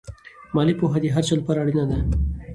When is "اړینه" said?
1.63-1.85